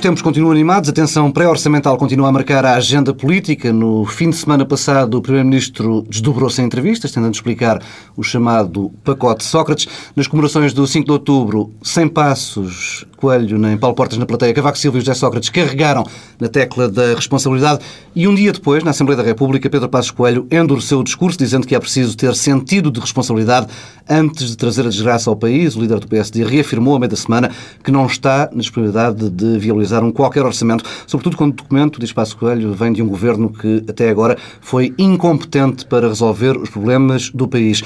[0.00, 3.70] Os tempos continuam animados, a tensão pré-orçamental continua a marcar a agenda política.
[3.70, 7.82] No fim de semana passado, o Primeiro-Ministro desdobrou-se em entrevistas, tentando explicar
[8.16, 9.86] o chamado pacote Sócrates.
[10.16, 14.78] Nas comemorações do 5 de outubro, sem passos, Coelho nem Paulo Portas na plateia, Cavaco
[14.78, 16.04] Silva e José Sócrates carregaram
[16.40, 17.80] na tecla da responsabilidade.
[18.16, 21.66] E um dia depois, na Assembleia da República, Pedro Passos Coelho endureceu o discurso, dizendo
[21.66, 23.66] que é preciso ter sentido de responsabilidade
[24.08, 25.76] antes de trazer a desgraça ao país.
[25.76, 27.50] O líder do PSD reafirmou, a meio da semana,
[27.84, 32.12] que não está na disponibilidade de viabilizar um qualquer orçamento, sobretudo quando o documento, diz
[32.12, 37.30] Passo Coelho, vem de um governo que até agora foi incompetente para resolver os problemas
[37.30, 37.82] do país.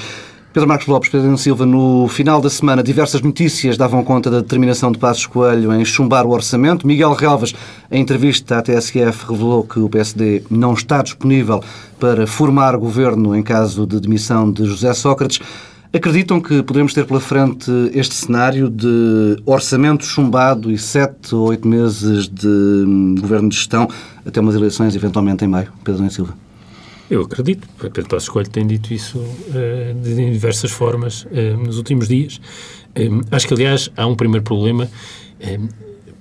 [0.55, 4.89] Pedro Marcos Lopes, Pedro Silva, no final da semana, diversas notícias davam conta da determinação
[4.89, 6.87] de Passos Coelho em chumbar o orçamento.
[6.87, 7.53] Miguel Relvas,
[7.91, 11.61] em entrevista à TSF, revelou que o PSD não está disponível
[11.99, 15.41] para formar governo em caso de demissão de José Sócrates.
[15.91, 21.67] Acreditam que podemos ter pela frente este cenário de orçamento chumbado e sete ou oito
[21.67, 23.89] meses de hum, governo de gestão
[24.25, 25.67] até umas eleições, eventualmente em maio?
[25.83, 26.44] Pedro Silva.
[27.09, 27.67] Eu acredito.
[27.77, 32.41] Pedro Passos Coelho tem dito isso uh, de diversas formas uh, nos últimos dias.
[32.97, 34.89] Um, acho que, aliás, há um primeiro problema.
[35.39, 35.67] Um,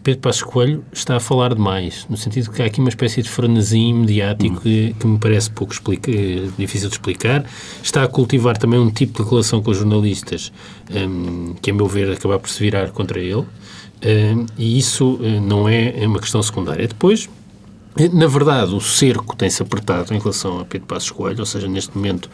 [0.02, 3.28] Pedro Passos Coelho está a falar demais, no sentido que há aqui uma espécie de
[3.30, 7.46] frenesim mediático que, que, me parece pouco explica, eh, difícil de explicar.
[7.82, 10.52] Está a cultivar também um tipo de relação com os jornalistas
[10.90, 13.46] um, que, a meu ver, acaba por se virar contra ele.
[14.58, 15.18] E isso
[15.48, 16.86] não é uma questão secundária.
[16.86, 17.26] Depois,
[18.12, 21.96] na verdade, o cerco tem-se apertado em relação a Pedro Passos Coelho, ou seja, neste
[21.96, 22.28] momento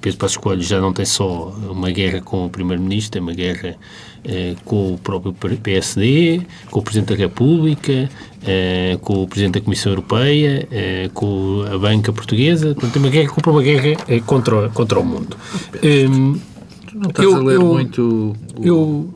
[0.00, 3.76] Pedro Passos Coelho já não tem só uma guerra com o Primeiro-Ministro, é uma guerra
[4.24, 8.08] eh, com o próprio PSD, com o Presidente da República,
[8.42, 12.74] eh, com o Presidente da Comissão Europeia, eh, com a banca portuguesa.
[12.74, 15.36] Portanto, tem uma guerra, compra uma guerra eh, contra, contra o mundo.
[15.82, 16.40] Um,
[16.86, 18.36] tu não estás eu, a ler eu, muito...
[18.56, 18.64] O...
[18.64, 19.14] Eu,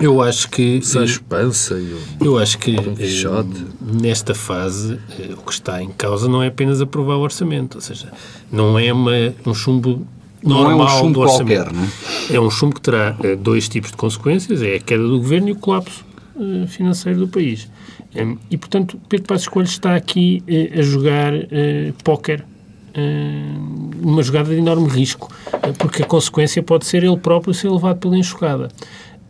[0.00, 0.82] eu acho que.
[0.82, 3.44] Sancho Pança e o Eu acho que eh,
[3.80, 7.80] nesta fase eh, o que está em causa não é apenas aprovar o orçamento, ou
[7.80, 8.12] seja,
[8.50, 9.12] não é uma,
[9.46, 10.06] um chumbo
[10.42, 11.64] normal não é um chumbo do orçamento.
[11.64, 12.36] Qualquer, não é?
[12.36, 15.48] é um chumbo que terá eh, dois tipos de consequências: é a queda do governo
[15.48, 16.04] e o colapso
[16.68, 17.66] financeiro do país.
[18.50, 20.42] E, portanto, Pedro Passos Coelho está aqui
[20.78, 21.32] a jogar
[22.04, 22.44] póquer
[24.02, 25.32] numa jogada de enorme risco,
[25.78, 28.68] porque a consequência pode ser ele próprio ser levado pela enxugada.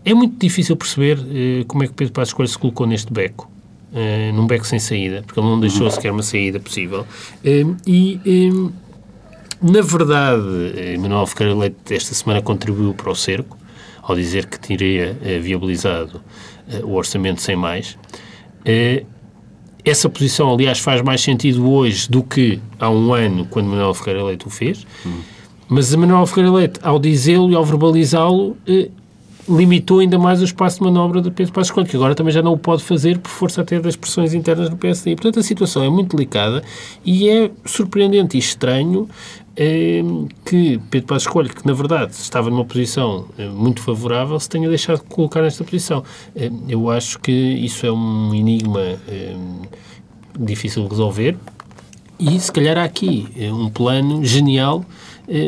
[0.06, 3.50] É muito difícil perceber uh, como é que Pedro Passos Coelho se colocou neste beco.
[3.92, 7.04] Uh, num beco sem saída, porque ele não deixou sequer uma saída possível.
[7.44, 8.52] Uh, e,
[9.60, 13.58] na verdade, Manuel Ferreira Leite esta semana contribuiu para o cerco,
[14.00, 16.20] ao dizer que teria viabilizado
[16.84, 17.98] o orçamento sem mais.
[19.84, 24.24] Essa posição, aliás, faz mais sentido hoje do que há um ano, quando Manuel Ferreira
[24.24, 24.86] Leite o fez.
[25.04, 25.20] Uhum.
[25.68, 28.56] Mas Manuel Ferreira Leite, ao dizê-lo e ao verbalizá-lo,
[29.48, 32.42] limitou ainda mais o espaço de manobra do Pedro Passos Coelho, que agora também já
[32.42, 35.14] não o pode fazer por força até das pressões internas do PSD.
[35.14, 36.62] Portanto, a situação é muito delicada
[37.04, 39.08] e é surpreendente e estranho
[39.56, 40.02] eh,
[40.44, 44.68] que Pedro Passos Coelho, que na verdade estava numa posição eh, muito favorável, se tenha
[44.68, 46.02] deixado de colocar nesta posição.
[46.34, 49.36] Eh, eu acho que isso é um enigma eh,
[50.38, 51.36] difícil de resolver
[52.18, 54.84] e se calhar há aqui eh, um plano genial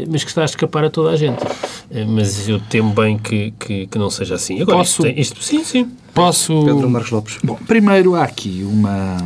[0.09, 1.43] mas que está a escapar a toda a gente.
[1.91, 4.61] Eh, mas eu temo bem que, que, que não seja assim.
[4.61, 5.07] Agora, Posso...
[5.07, 5.91] Isto, isto, sim, sim.
[6.13, 6.65] Posso...
[6.65, 7.39] Pedro Marcos Lopes.
[7.43, 9.17] Bom, primeiro há aqui uma...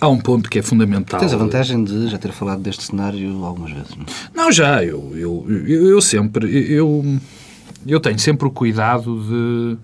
[0.00, 1.18] Há um ponto que é fundamental.
[1.18, 4.04] Tens a vantagem de já ter falado deste cenário algumas vezes, não?
[4.04, 4.06] É?
[4.34, 4.84] Não, já.
[4.84, 6.46] Eu, eu, eu, eu sempre...
[6.72, 7.18] Eu,
[7.86, 9.78] eu tenho sempre o cuidado de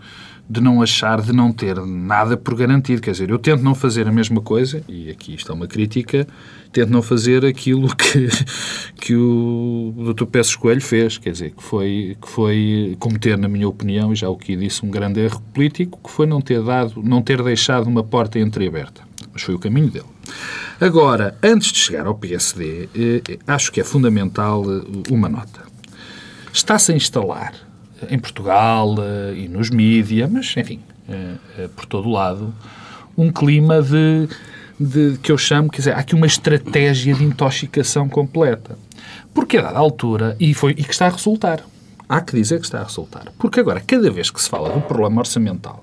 [0.48, 3.00] de não achar, de não ter nada por garantido.
[3.00, 6.26] Quer dizer, eu tento não fazer a mesma coisa, e aqui está uma crítica,
[6.72, 8.28] tento não fazer aquilo que,
[9.00, 10.26] que o Dr.
[10.26, 14.28] Peço Coelho fez, quer dizer, que foi, que foi cometer, na minha opinião, e já
[14.28, 17.86] o que disse, um grande erro político, que foi não ter dado, não ter deixado
[17.86, 19.02] uma porta entreaberta.
[19.32, 20.04] Mas foi o caminho dele.
[20.78, 25.62] Agora, antes de chegar ao PSD, eh, acho que é fundamental eh, uma nota.
[26.52, 27.54] Está-se a instalar
[28.10, 32.54] em Portugal uh, e nos mídias, mas, enfim, uh, uh, por todo o lado,
[33.16, 34.28] um clima de,
[34.78, 38.78] de, que eu chamo, quer dizer, há aqui uma estratégia de intoxicação completa.
[39.34, 41.60] Porque a dada altura, e, foi, e que está a resultar,
[42.08, 43.32] há que dizer que está a resultar.
[43.38, 45.82] Porque agora, cada vez que se fala do problema orçamental,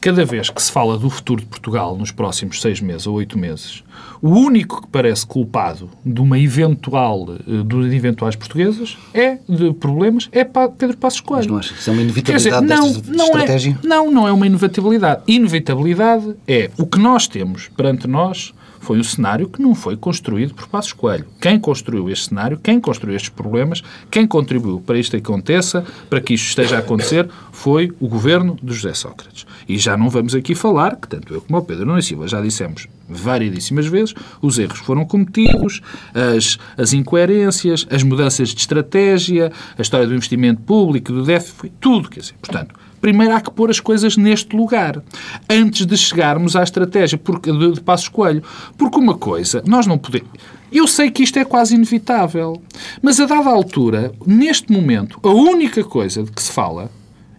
[0.00, 3.38] cada vez que se fala do futuro de Portugal nos próximos seis meses ou oito
[3.38, 3.82] meses,
[4.22, 10.28] o único que parece culpado de uma eventual, eh, de eventuais portuguesas é de problemas
[10.32, 11.40] é Pedro Passos Coelho.
[11.40, 13.78] Mas não acha que isso é uma inevitabilidade dizer, não, não é, estratégia?
[13.82, 15.22] É, não, não é uma inevitabilidade.
[15.26, 20.54] Inevitabilidade é o que nós temos perante nós foi um cenário que não foi construído
[20.54, 21.26] por Passos Coelho.
[21.40, 26.34] Quem construiu este cenário, quem construiu estes problemas, quem contribuiu para isto aconteça, para que
[26.34, 29.46] isto esteja a acontecer, foi o governo de José Sócrates.
[29.68, 32.40] E já não vamos aqui falar, que tanto eu como o Pedro Nunes Silva já
[32.40, 35.80] dissemos variedíssimas vezes, os erros foram cometidos,
[36.14, 41.72] as, as incoerências, as mudanças de estratégia, a história do investimento público, do déficit, foi
[41.80, 45.02] tudo, quer dizer, portanto, primeiro há que pôr as coisas neste lugar,
[45.48, 48.42] antes de chegarmos à estratégia porque, de, de Passos Coelho.
[48.76, 50.28] Porque uma coisa, nós não podemos...
[50.72, 52.62] Eu sei que isto é quase inevitável,
[53.02, 56.90] mas a dada altura, neste momento, a única coisa de que se fala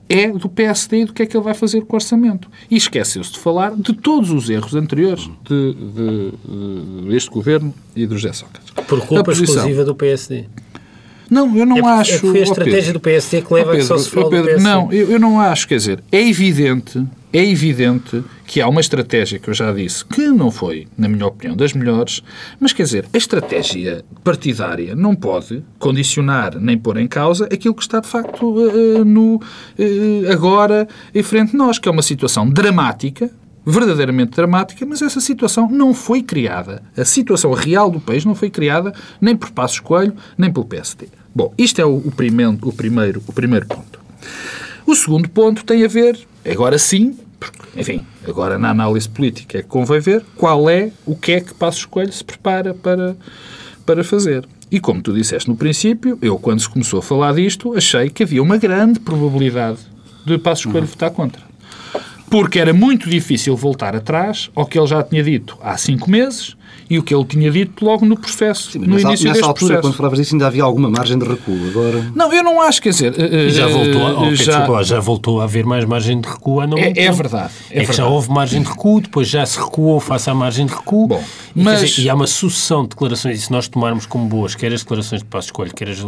[0.10, 2.50] é do PSD e do que é que ele vai fazer com o orçamento.
[2.70, 8.06] E esqueceu-se de falar de todos os erros anteriores de, de, de, deste governo e
[8.06, 8.72] do José Sócrates.
[8.88, 10.48] Por culpa exclusiva do PSD.
[11.32, 12.20] Não, eu não é, acho.
[12.20, 14.60] Foi a estratégia do PSD que leva Pedro, a que só se fala Pedro.
[14.62, 15.66] Não, eu, eu não acho.
[15.66, 17.02] Quer dizer, é evidente,
[17.32, 21.26] é evidente que há uma estratégia que eu já disse que não foi, na minha
[21.26, 22.22] opinião, das melhores,
[22.60, 27.82] mas quer dizer, a estratégia partidária não pode condicionar nem pôr em causa aquilo que
[27.82, 30.86] está de facto uh, no, uh, agora
[31.16, 33.32] em frente de nós, que é uma situação dramática,
[33.66, 36.84] verdadeiramente dramática, mas essa situação não foi criada.
[36.98, 41.21] A situação real do país não foi criada nem por Passos Coelho, nem pelo PSD.
[41.34, 44.00] Bom, isto é o, o, primeiro, o, primeiro, o primeiro ponto.
[44.86, 47.18] O segundo ponto tem a ver, agora sim,
[47.76, 51.54] enfim, agora na análise política é que convém ver qual é, o que é que
[51.54, 53.16] Passos Coelho se prepara para,
[53.86, 54.46] para fazer.
[54.70, 58.24] E como tu disseste no princípio, eu quando se começou a falar disto, achei que
[58.24, 59.80] havia uma grande probabilidade
[60.26, 60.92] de Passos Coelho uhum.
[60.92, 61.52] votar contra
[62.32, 66.56] porque era muito difícil voltar atrás ao que ele já tinha dito há cinco meses
[66.92, 69.48] e o que ele tinha dito logo no processo, Sim, no nessa, início nessa deste
[69.48, 69.82] altura, processo.
[69.82, 71.70] quando falavas disso, ainda havia alguma margem de recuo.
[71.70, 72.12] Agora...
[72.14, 73.14] Não, eu não acho, quer dizer...
[73.14, 76.78] Uh, já, voltou, oh, já, desculpa, já voltou a haver mais margem de recuo não
[76.78, 77.54] é, é verdade.
[77.70, 77.88] É, é verdade.
[77.88, 81.08] que já houve margem de recuo, depois já se recuou face à margem de recuo.
[81.08, 81.24] Bom,
[81.56, 81.80] e, mas...
[81.80, 84.82] Dizer, e há uma sucessão de declarações, e se nós tomarmos como boas, quer as
[84.82, 86.00] declarações de Passo Escolho, quer as,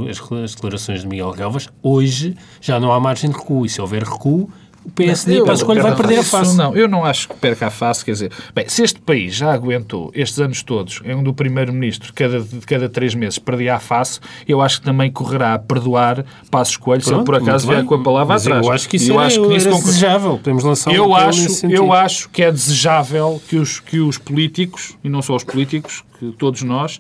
[0.44, 3.66] as declarações de Miguel Galvas, hoje já não há margem de recuo.
[3.66, 4.50] E se houver recuo,
[4.86, 6.58] o PSD para a escolha vai perder a face.
[6.58, 8.04] Não, eu não acho que perca a face.
[8.04, 12.12] Quer dizer, bem, se este país já aguentou estes anos todos em onde o Primeiro-Ministro,
[12.14, 16.26] cada, de cada três meses, perdia a face, eu acho que também correrá a perdoar
[16.52, 18.66] Passos Coelho se ele por acaso vier com a palavra Mas atrás.
[18.66, 20.38] Eu acho que isso eu era, acho que era desejável.
[20.38, 24.98] Podemos lançar eu um acho, Eu acho que é desejável que os, que os políticos,
[25.04, 27.00] e não só os políticos, que todos nós,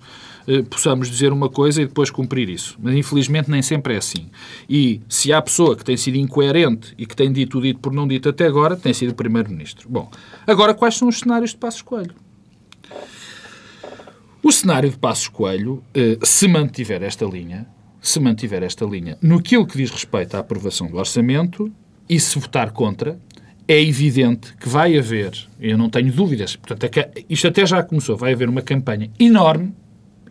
[0.69, 2.77] possamos dizer uma coisa e depois cumprir isso.
[2.81, 4.29] Mas infelizmente nem sempre é assim.
[4.69, 7.93] E se há pessoa que tem sido incoerente e que tem dito o dito por
[7.93, 9.87] não dito até agora, tem sido o Primeiro-Ministro.
[9.89, 10.09] Bom,
[10.45, 12.15] agora quais são os cenários de Passos Coelho?
[14.41, 17.65] O cenário de Passos Coelho, eh, se mantiver esta linha,
[18.01, 21.71] se mantiver esta linha, no que diz respeito à aprovação do orçamento
[22.09, 23.17] e se votar contra,
[23.65, 28.17] é evidente que vai haver, eu não tenho dúvidas, portanto, é isto até já começou,
[28.17, 29.73] vai haver uma campanha enorme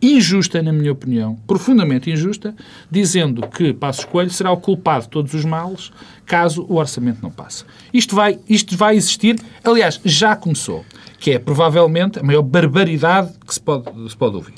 [0.03, 2.53] injusta, na minha opinião, profundamente injusta,
[2.91, 5.91] dizendo que Passos Coelho será o culpado de todos os males
[6.25, 7.65] caso o orçamento não passe.
[7.93, 10.85] Isto vai, isto vai existir, aliás, já começou,
[11.19, 14.55] que é provavelmente a maior barbaridade que se pode, se pode ouvir.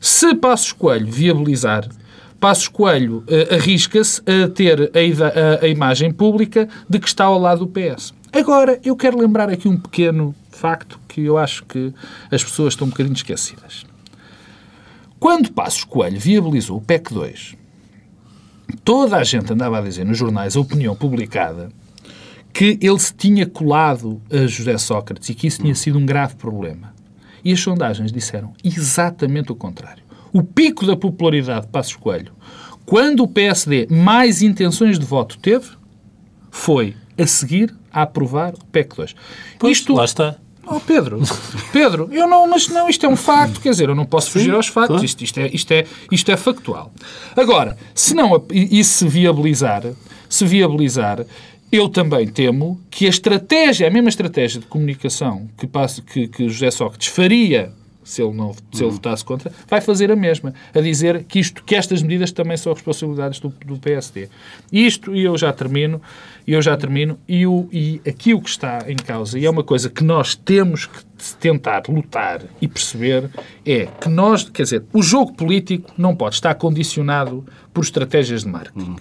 [0.00, 1.88] Se Passos Coelho viabilizar
[2.40, 7.38] Passos Coelho uh, arrisca-se a ter a, a, a, imagem pública de que está ao
[7.38, 8.12] lado do PS.
[8.32, 11.94] Agora, eu quero lembrar aqui um pequeno facto que eu acho que
[12.32, 13.86] as pessoas estão um bocadinho esquecidas.
[15.22, 17.54] Quando Passos Coelho viabilizou o PEC 2,
[18.82, 21.68] toda a gente andava a dizer nos jornais, a opinião publicada,
[22.52, 26.34] que ele se tinha colado a José Sócrates e que isso tinha sido um grave
[26.34, 26.92] problema.
[27.44, 30.02] E as sondagens disseram exatamente o contrário.
[30.32, 32.32] O pico da popularidade de Passos Coelho,
[32.84, 35.68] quando o PSD mais intenções de voto teve,
[36.50, 39.14] foi a seguir a aprovar o PEC 2.
[39.60, 40.36] Pois, Isto, lá está.
[40.66, 41.20] Oh, Pedro,
[41.72, 44.50] Pedro, eu não, mas não, isto é um facto, quer dizer, eu não posso fugir
[44.50, 45.04] Sim, aos factos, claro.
[45.04, 46.92] isto, isto, é, isto, é, isto é factual.
[47.36, 49.82] Agora, se não, e se viabilizar,
[50.28, 51.26] se viabilizar,
[51.72, 55.66] eu também temo que a estratégia, a mesma estratégia de comunicação que,
[56.02, 57.72] que, que José Sócrates faria
[58.04, 58.90] se ele, não, se ele uhum.
[58.90, 62.72] votasse contra, vai fazer a mesma, a dizer que, isto, que estas medidas também são
[62.72, 64.28] responsabilidades do, do PSD.
[64.72, 66.00] Isto, e eu já termino,
[66.46, 69.50] e eu já termino, e, o, e aqui o que está em causa, e é
[69.50, 71.02] uma coisa que nós temos que
[71.38, 73.30] tentar lutar e perceber,
[73.64, 78.48] é que nós, quer dizer, o jogo político não pode estar condicionado por estratégias de
[78.48, 78.90] marketing.
[78.90, 78.96] Uhum.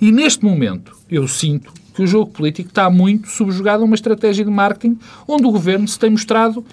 [0.00, 4.44] E neste momento, eu sinto que o jogo político está muito subjugado a uma estratégia
[4.44, 6.64] de marketing onde o governo se tem mostrado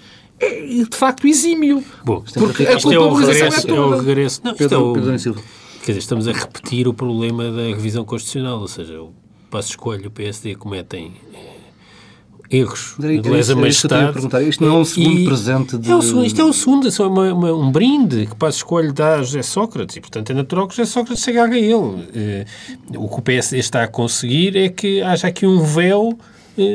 [0.42, 1.82] é, de facto exímio.
[2.04, 2.76] Bom, porque a
[3.10, 4.40] culpabilização é, é, é o regresso.
[4.44, 4.92] Não, isto é o,
[5.80, 9.12] quer dizer, estamos a repetir o problema da revisão constitucional, ou seja, o
[9.50, 14.48] passo escolho o PSD cometem eh, erros de lesa majestade.
[14.48, 16.90] Isto não é um segundo presente de- É o segundo, isto é o segundo, é
[16.90, 20.34] só uma- uma- um brinde que Passos Coelho dá a José Sócrates e, portanto, é
[20.34, 22.08] natural que José Sócrates se agarre a ele.
[22.14, 22.44] Eh,
[22.96, 26.18] o que o PSD está a conseguir é que haja aqui um véu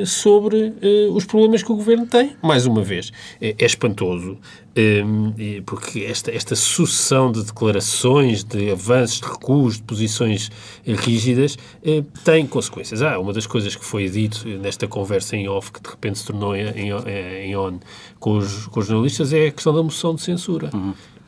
[0.06, 3.12] sobre eh, os problemas que o Governo tem, mais uma vez.
[3.42, 4.38] É, é espantoso,
[4.76, 5.04] eh,
[5.38, 10.50] e- porque esta, esta sucessão de declarações, de avanços, de recuos, de posições
[10.86, 13.02] eh, rígidas, eh, tem consequências.
[13.02, 16.26] Ah, uma das coisas que foi dito nesta conversa em off, que de repente se
[16.26, 17.80] tornou em, em, on
[18.20, 20.70] com os, com os jornalistas, é a questão da moção de censura.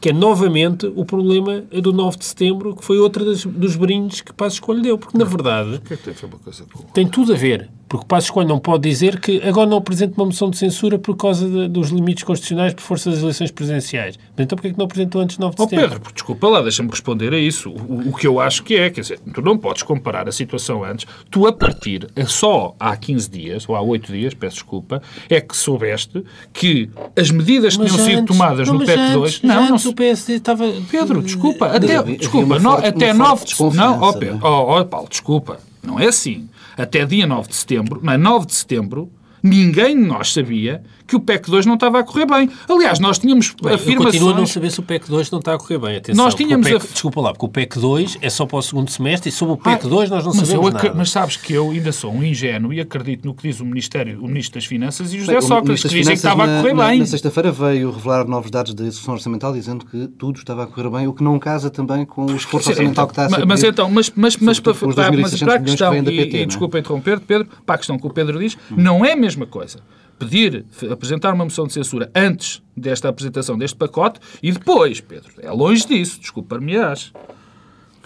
[0.01, 4.21] Que é novamente o problema do 9 de setembro, que foi outro das- dos brindes
[4.21, 4.97] que Passos Coelho deu.
[4.97, 6.83] Porque, na verdade, O que é que tem a ver uma coisa com...
[6.93, 7.69] tem tudo a ver.
[7.89, 11.17] Porque Passos Coelho não pode dizer que agora não apresenta uma moção de censura por
[11.17, 14.15] causa de- dos limites constitucionais por força das eleições presidenciais.
[14.37, 15.89] Mas então porquê é que não apresentou antes de 9 de Ó setembro?
[15.97, 17.71] Pedro, desculpa lá, deixa-me responder a isso.
[17.71, 20.83] O, o que eu acho que é, quer dizer, tu não podes comparar a situação
[20.83, 21.07] antes.
[21.31, 25.57] Tu, a partir, só há 15 dias, ou há 8 dias, peço desculpa, é que
[25.57, 29.33] soubeste que as medidas que Mas tinham sido tomadas não, no PEC antes- 2...
[29.43, 30.71] já Não, não antes se- o PSD estava...
[30.91, 34.19] Pedro, desculpa, até, desculpa, uma no- forte- até uma 9 forte de Não, ó desconfiança,
[34.19, 36.47] Pedro, ó ó, Paulo, desculpa, não é assim.
[36.79, 38.17] Até dia 9 de setembro, é?
[38.17, 39.11] 9 de setembro,
[39.43, 42.49] ninguém de nós sabia que o PEC 2 não estava a correr bem.
[42.69, 44.05] Aliás, nós tínhamos Bem, eu afirmações...
[44.13, 45.97] continuo a não saber se o PEC 2 não está a correr bem.
[45.97, 48.61] Atenção, Nós tínhamos PEC, a- Desculpa lá, porque o PEC 2 é só para o
[48.61, 50.99] segundo semestre e sobre o PEC Ah, 2 nós não mas sabemos eu acre- nada.
[50.99, 54.19] Mas sabes que eu ainda sou um ingênuo e acredito no que diz o Ministério,
[54.23, 56.73] o Ministro das Finanças e o José Bem, Sócrates, que dizem que estava a correr
[56.75, 56.99] na, na- bem.
[56.99, 60.89] Na sexta-feira veio revelar novos dados da execução orçamental dizendo que tudo estava a correr
[60.91, 63.39] bem, o que não casa também com o esforço orçamental então, que está a ser
[63.39, 66.03] ma- mas então, mas, mas, mas, para, para, 2.600 mas para a que questão, vêm
[66.03, 66.45] da e, PT, e é?
[66.45, 69.79] desculpa interromper, Pedro, para a questão que o Pedro diz, não é a mesma coisa
[70.19, 75.31] pedir, apresentar uma moção de censura antes desta apresentação deste pacote e depois, Pedro.
[75.39, 77.11] É longe disso, desculpa-me-ás.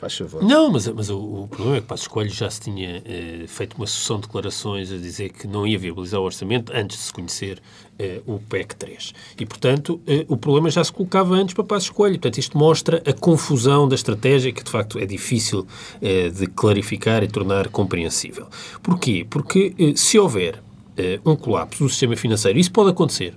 [0.03, 0.43] Faz favor.
[0.43, 3.77] Não, mas, mas o, o problema é que Passos Coelho já se tinha eh, feito
[3.77, 7.13] uma sucessão de declarações a dizer que não ia viabilizar o orçamento antes de se
[7.13, 7.61] conhecer
[7.97, 9.13] eh, o PEC 3.
[9.39, 12.15] E, portanto, eh, o problema já se colocava antes para Passos Coelho.
[12.15, 15.65] Portanto, isto mostra a confusão da estratégia que, de facto, é difícil
[16.01, 18.47] eh, de clarificar e tornar compreensível.
[18.81, 19.25] Porquê?
[19.29, 20.61] Porque eh, se houver
[20.97, 23.33] eh, um colapso do sistema financeiro, isso pode acontecer.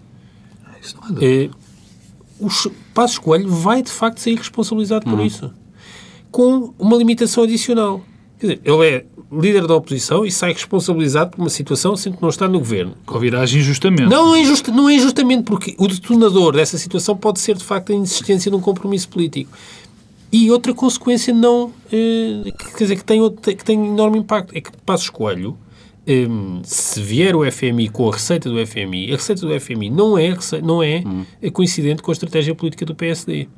[1.21, 1.49] Eh,
[2.39, 5.53] o Ch- Passos Coelho vai, de facto, ser responsabilizado por isso
[6.31, 8.03] com uma limitação adicional.
[8.39, 12.23] Quer dizer, ele é líder da oposição e sai responsabilizado por uma situação sendo que
[12.23, 12.95] não está no governo.
[13.07, 14.03] Ou viragem injustamente.
[14.11, 17.65] Não, não é, injusta- não é injustamente, porque o detonador dessa situação pode ser, de
[17.65, 19.51] facto, a insistência de um compromisso político.
[20.31, 21.73] E outra consequência não...
[21.91, 24.55] eh, que- quer dizer, que tem, que tem enorme impacto.
[24.55, 25.57] É que Passos Coelho,
[26.07, 26.27] eh,
[26.63, 30.35] se vier o FMI com a receita do FMI, a receita do FMI não é,
[30.63, 31.03] não é
[31.53, 33.49] coincidente com a estratégia política do PSD.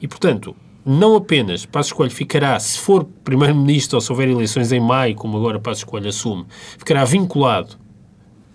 [0.00, 4.80] E, portanto, não apenas Passos Coelho ficará, se for Primeiro-Ministro ou se houver eleições em
[4.80, 6.44] maio, como agora Passos Coelho assume,
[6.76, 7.76] ficará vinculado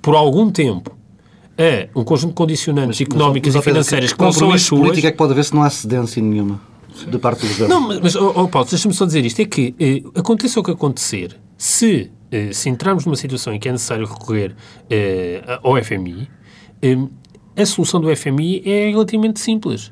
[0.01, 0.95] por algum tempo
[1.57, 4.81] a um conjunto de condicionantes económicas Mas, e financeiras que que não são as suas.
[4.81, 6.61] político é que pode haver se não há cedência nenhuma
[7.07, 7.67] da parte do governo?
[7.67, 10.63] Não, mas, mas oh, oh, Paulo, deixa-me só dizer isto: é que eh, aconteça o
[10.63, 12.11] que acontecer, se,
[12.51, 14.55] se entrarmos numa situação em que é necessário recorrer
[14.89, 16.29] eh, ao FMI,
[16.81, 16.97] eh,
[17.55, 19.91] a solução do FMI é relativamente simples.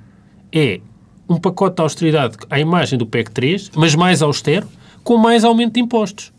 [0.52, 0.80] É
[1.28, 4.68] um pacote de austeridade à imagem do PEC 3, mas mais austero,
[5.04, 6.32] com mais aumento de impostos.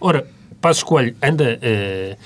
[0.00, 0.26] Ora,
[0.60, 2.16] Passos Coelho anda eh,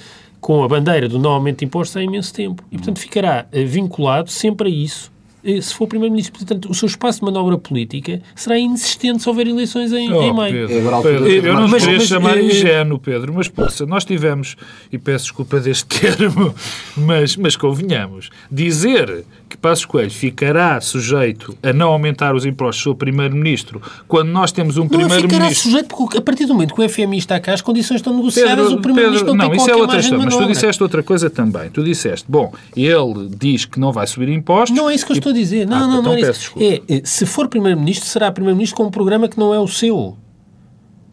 [0.40, 2.64] com a bandeira do não aumento de impostos há imenso tempo.
[2.70, 5.11] E, portanto, ficará eh, vinculado sempre a isso eh,
[5.60, 6.38] se for Primeiro-Ministro.
[6.38, 10.32] Portanto, o seu espaço de manobra política será inexistente se houver eleições em, Oh, em
[10.32, 10.68] maio.
[10.68, 14.04] Pedro, É Pedro, eu não Mas- queria mas, chamar eh, ingênuo, Pedro, mas poxa, nós
[14.04, 14.56] tivemos,
[14.92, 16.54] e peço desculpa deste termo,
[16.96, 22.94] mas, mas convenhamos, dizer que Passos Coelho ficará sujeito a não aumentar os impostos sobre
[22.94, 25.70] o Primeiro-Ministro quando nós temos um Não ficará Primeiro-Ministro...
[25.70, 28.66] sujeito, porque a partir do momento que o FMI está cá, as condições estão negociadas,
[28.66, 31.28] Pedro, o Primeiro-Ministro não, não, tem isso é outra questão, mas tu disseste outra coisa
[31.28, 31.68] também.
[31.70, 34.76] Tu disseste, bom, ele diz que não vai subir impostos...
[34.76, 35.66] Não é isso que eu e- estou a dizer.
[35.66, 36.54] Não, Ah, não, então não é isso.
[36.58, 40.16] É, é, se for Primeiro-Ministro, será Primeiro-Ministro com um programa que não é o seu.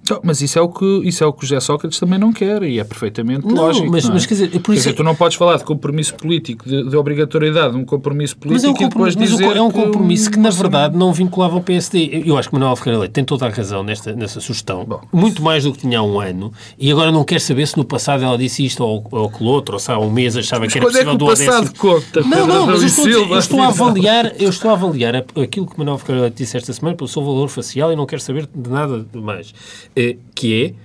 [0.10, 2.32] Então, Mas isso é, o que, isso é o que o José Sócrates também não
[2.34, 3.90] quer e é perfeitamente Não, lógico.
[3.92, 4.14] mas- não é?
[4.16, 6.68] mas quer dizer, por Quer isso dizer, é- tu não podes falar de compromisso político,
[6.68, 9.62] de, de obrigatoriedade de um compromisso Mas é um político e depois compromisso, dizer é
[9.62, 12.24] um que compromisso que, na orçamento- verdade, não vinculava o PSD.
[12.26, 14.86] Eu acho que Manuel Ferreira Leite tem toda a razão nesta, nessa sugestão.
[14.86, 15.02] Bom.
[15.12, 16.52] muito mais do que tinha há um ano.
[16.78, 19.76] E agora não quer saber se no passado ela disse isto ou, ou aquele outro,
[19.76, 21.78] ou se há um mês achava que era quando é que possível o do passado
[21.78, 22.22] conta?
[22.22, 23.36] Não, não, mas eu estou, Silva?
[23.36, 26.72] eu estou a avaliar, eu estou a avaliar aquilo que Manuel Ferreira Leite disse esta
[26.74, 29.54] semana pelo seu valor facial e não quero saber de nada de mais.
[30.00, 30.76] Eh, que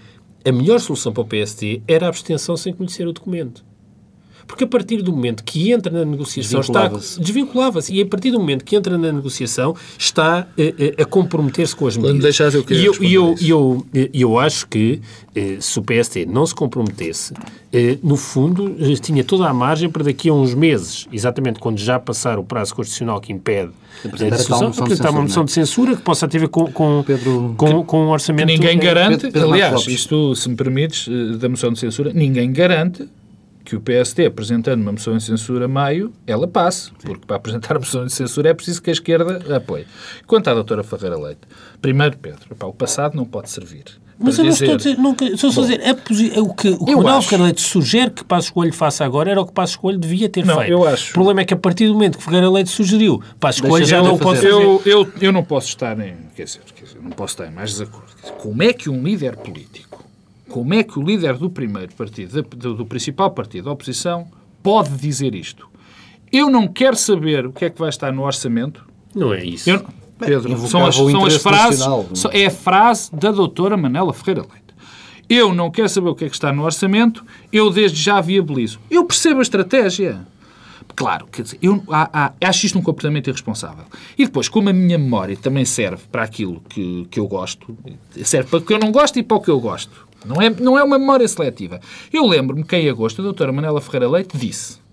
[0.45, 3.65] é, a melhor solução para o PSD era a abstenção sem conhecer o documento.
[4.47, 7.21] Porque a partir do momento que entra na negociação está Desvinculava-se.
[7.21, 11.75] desvinculava-se e a partir do momento que entra na negociação está eh, eh, a comprometer-se
[11.75, 12.39] com as medidas.
[12.41, 13.45] eu queria e eu, e eu, isso.
[13.45, 15.01] e eu, eh, eu acho que
[15.59, 17.35] se o PSD não se comprometesse,
[18.03, 22.39] no fundo tinha toda a margem para daqui a uns meses, exatamente quando já passar
[22.39, 23.71] o prazo constitucional que impede
[24.05, 25.47] Apresentar a a discussão, moção de apresentar uma moção é?
[25.47, 28.47] de censura que possa ter a ver com, com, Pedro- com, com um Que orçamento...
[28.47, 31.09] ninguém eh, garante, Pedro- Pedro aliás, isto, se me permites,
[31.39, 33.09] da moção de censura, ninguém garante
[33.65, 36.91] que o PSD, apresentando uma moção de censura a maio, ela passe.
[37.03, 39.87] Porque para apresentar a moção de censura é preciso que a esquerda apoie.
[40.27, 41.41] Quanto à doutora Ferreira Leite,
[41.81, 43.85] primeiro, Pedro, o passado não pode servir.
[44.17, 46.69] Mas eu não estou a dizer, nunca, estou só a dizer, a posi- o que,
[46.69, 49.99] o Manuel Ferreira Leite sugere que Passos Coelho faça agora era o que Passos Coelho
[49.99, 50.71] devia ter Não, feito.
[50.71, 53.61] eu acho- O problema é que a partir do momento que Ferreira Leite sugeriu, Passos
[53.61, 54.53] Deixa Coelho já não pode fazer.
[54.53, 56.15] Eu, eu, eu não posso estar em.
[56.37, 58.07] Quer dizer, quer dizer, não posso estar em mais desacordo.
[58.23, 59.94] Dizer, como é que um líder político,
[60.55, 64.29] como é que o líder do primeiro partido, do, do principal partido da oposição,
[64.63, 65.69] pode dizer isto?
[66.31, 68.85] Eu não quero saber o que é que vai estar no orçamento.
[69.13, 69.69] Não é isso.
[69.69, 69.85] Eu,
[70.17, 71.79] Pedro, invocava são as, o são as frases.
[71.81, 72.07] nacional.
[72.15, 74.63] são- É a frase da doutora Manela Ferreira Leite.
[75.29, 78.79] Eu não quero saber o que é que está no orçamento, eu desde já viabilizo.
[78.89, 80.21] Eu percebo a estratégia.
[80.95, 83.85] Claro, quer dizer, eu há- há- acho isto um comportamento irresponsável.
[84.17, 87.77] E depois, como a minha memória também serve para aquilo que, que eu gosto,
[88.23, 90.07] serve para o que eu não gosto e para o que eu gosto.
[90.25, 91.81] Não é, não é uma memória seletiva.
[92.13, 94.84] Eu lembro-me que em agosto a doutora Manela Ferreira Leite disse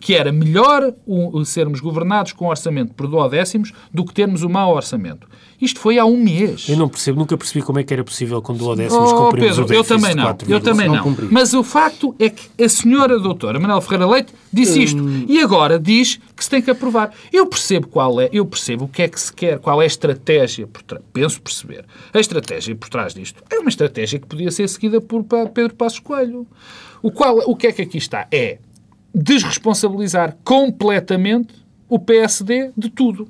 [0.00, 4.48] que era melhor o- o sermos governados com orçamento por duodécimos do que termos um
[4.48, 5.26] mau orçamento.
[5.60, 6.68] Isto foi há um mês.
[6.68, 9.62] Eu não percebo, nunca percebi como é que era possível com duodécimos Oh, cumprirmos Pedro,
[9.62, 10.24] o eu déficit também de não.
[10.24, 11.02] 4, Eu também não não.
[11.02, 11.28] cumpri.
[11.32, 15.78] Mas o facto é que a senhora doutora Manuel Ferreira Leite disse isto e agora
[15.80, 17.12] diz que se tem que aprovar.
[17.32, 19.86] Eu percebo qual é, eu percebo o que é que se quer, qual é a
[19.88, 21.02] estratégia por trás.
[21.12, 21.84] Penso perceber.
[22.14, 25.98] A estratégia por trás disto é uma estratégia que podia ser seguida por Pedro Passos
[25.98, 26.46] Coelho.
[27.02, 28.26] O, qual, o que é que aqui está?
[28.30, 28.58] É
[29.18, 31.54] desresponsabilizar completamente
[31.88, 33.28] o PSD de tudo.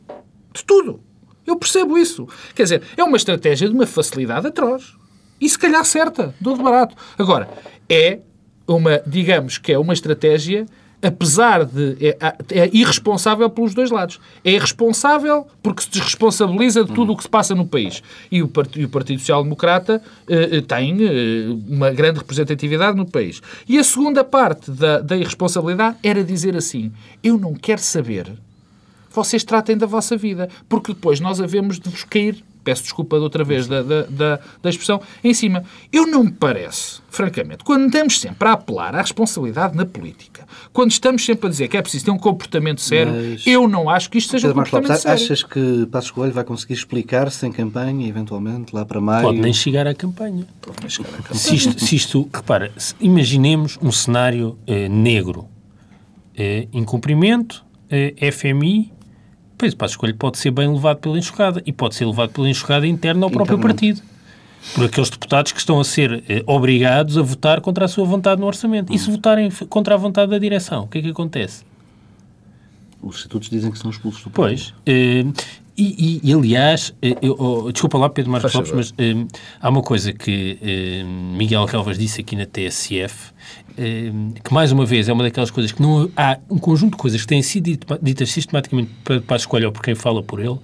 [0.52, 1.00] De tudo.
[1.46, 2.28] Eu percebo isso.
[2.54, 4.94] Quer dizer, é uma estratégia de uma facilidade atroz.
[5.40, 6.94] E se calhar certa, de barato.
[7.16, 7.48] Agora,
[7.88, 8.18] é
[8.66, 10.66] uma, digamos que é uma estratégia,
[11.02, 11.96] apesar de.
[12.00, 12.16] É,
[12.50, 14.18] é irresponsável pelos dois lados.
[14.44, 18.02] É irresponsável porque se desresponsabiliza de tudo o que se passa no país.
[18.30, 22.96] E o, part- e o Partido Social Democrata eh, eh, tem eh, uma grande representatividade
[22.96, 23.40] no país.
[23.68, 28.32] E a segunda parte da, da irresponsabilidade era dizer assim: eu não quero saber
[29.10, 33.22] vocês tratem da vossa vida, porque depois nós havemos de vos cair, peço desculpa de
[33.22, 35.64] outra vez da, da, da, da expressão, em cima.
[35.90, 40.90] Eu não me parece, francamente, quando estamos sempre a apelar à responsabilidade na política, quando
[40.90, 44.10] estamos sempre a dizer que é preciso ter um comportamento sério, Mas- eu não acho
[44.10, 45.24] que isto seja um Pedro Marcos comportamento Lopes, sério.
[45.34, 49.22] achas que Passos Coelho vai conseguir explicar-se em campanha, eventualmente, lá para maio?
[49.28, 50.46] Pode nem chegar à campanha.
[50.82, 55.46] Mas, cara, Se isto, se isto repara, se- imaginemos um cenário eh, negro.
[56.36, 58.92] Eh, incumprimento, eh, FMI,
[59.58, 62.48] pois o Passos Coelho pode ser bem levado pela enxurrada e pode ser levado pela
[62.48, 64.00] enxurrada interna ao próprio partido.
[64.74, 68.40] Por aqueles deputados que estão a ser eh, obrigados a votar contra a sua vontade
[68.40, 68.92] no orçamento.
[68.92, 71.64] E se votarem f- contra a vontade da direção, o que é que acontece?
[73.00, 74.74] Os estatutos dizem que são expulsos do Pois.
[74.86, 75.24] eh,
[75.78, 79.14] e, e- e, aliás, eh, eu- oh, desculpa lá, Pedro Marcos Lopes, mas eh,
[79.60, 83.32] há uma coisa que eh, Miguel Relvas disse aqui na TSF,
[83.78, 84.10] eh,
[84.42, 87.20] que mais uma vez é uma daquelas coisas que não há um conjunto de coisas
[87.20, 90.58] que têm sido ditas sistematicamente para, para a escolha ou por quem fala por ele,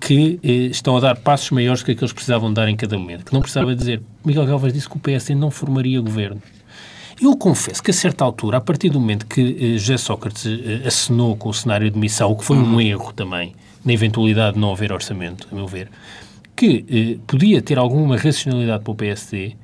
[0.00, 3.24] que eh, estão a dar passos maiores que aqueles que precisavam dar em cada momento.
[3.26, 4.02] Que não precisava dizer.
[4.24, 6.42] Miguel Relvas disse que o PSD não formaria governo.
[7.20, 10.86] Eu confesso que a certa altura, a partir do momento que eh, José Sócrates eh,
[10.86, 14.60] assinou com o cenário de missão, o que foi um erro também, na eventualidade de
[14.60, 15.88] não haver orçamento, a meu ver,
[16.54, 19.56] que eh, podia ter alguma racionalidade para o PSD,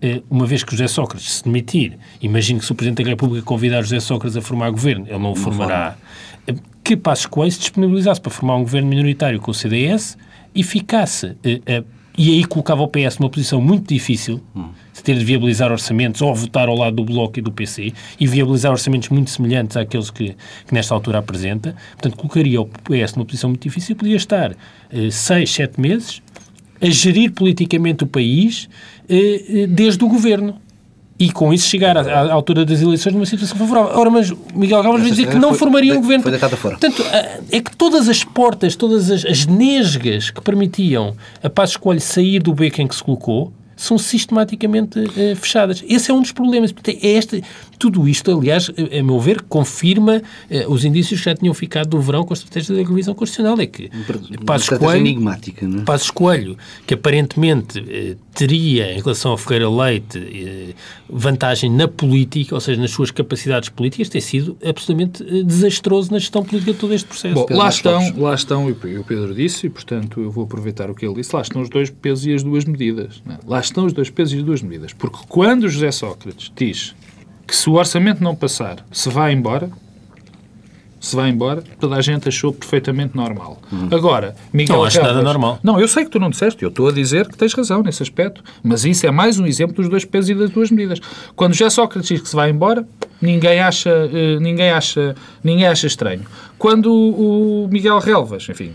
[0.00, 3.44] eh, uma vez que José Sócrates se demitir, imagino que se o Presidente da República
[3.44, 5.96] convidar José Sócrates a formar governo, ele não o formará,
[6.46, 10.16] eh, que Passos Coelho se disponibilizasse para formar um governo minoritário com o CDS
[10.54, 11.84] e ficasse, eh, eh,
[12.18, 14.40] e aí colocava o PS numa posição muito difícil,
[14.92, 18.26] de ter de viabilizar orçamentos ou votar ao lado do Bloco e do PC, e
[18.26, 20.34] viabilizar orçamentos muito semelhantes àqueles que,
[20.66, 21.76] que nesta altura apresenta.
[21.92, 24.50] Portanto, colocaria o PS numa posição muito difícil e podia estar
[24.90, 26.20] eh, seis, sete meses
[26.80, 28.68] a gerir politicamente o país
[29.08, 30.60] eh, eh, desde o governo.
[31.18, 33.90] E com isso chegar à, à altura das eleições numa situação favorável.
[33.98, 36.22] Ora, mas Miguel Galvas vai dizer que não foi- formaria um governo.
[36.22, 36.78] foi deitada fora.
[36.78, 37.04] Portanto,
[37.50, 42.40] é que todas as portas, todas as, as nesgas que permitiam a Passos Coelho sair
[42.40, 45.84] do beco em que se colocou são sistematicamente eh, fechadas.
[45.88, 46.74] Esse é um dos problemas.
[47.00, 47.44] É este,
[47.78, 51.90] tudo isto, aliás, a, a meu ver, confirma eh, os indícios que já tinham ficado
[51.90, 53.56] do verão com a estratégia da revisão constitucional.
[53.60, 53.88] É que
[54.44, 55.84] Passos Coelho enigmática, não é?
[55.84, 56.56] Passos Coelho,
[56.88, 60.74] que aparentemente eh, teria, em relação ao Ferreira Leite, eh,
[61.10, 66.20] vantagem na política, ou seja, nas suas capacidades políticas, tem sido absolutamente eh, desastroso na
[66.20, 67.34] gestão política de todo este processo.
[67.34, 70.94] Bom, lá estão, lá estão, e o Pedro disse, e portanto eu vou aproveitar o
[70.94, 73.20] que ele disse, lá estão os dois pesos e as duas medidas.
[73.28, 73.38] É?
[73.44, 74.92] Lá estão os dois pesos e as duas medidas.
[74.92, 76.94] Porque quando José Sócrates diz
[77.44, 79.68] que se o orçamento não passar, se vai embora,
[81.00, 83.60] se vai embora, toda a gente achou perfeitamente normal.
[83.72, 83.88] Hum.
[83.90, 85.58] Agora, Miguel Não acho nada normal.
[85.62, 88.02] Não, eu sei que tu não disseste, eu estou a dizer que tens razão nesse
[88.02, 91.00] aspecto, mas isso é mais um exemplo dos dois pesos e das duas medidas.
[91.36, 92.86] Quando já Sócrates diz que se vai embora,
[93.20, 96.22] ninguém acha, uh, ninguém acha, ninguém acha estranho.
[96.58, 98.72] Quando o, o Miguel Relvas, enfim,